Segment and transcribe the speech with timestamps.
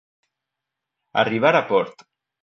[1.23, 2.01] Arribar a port.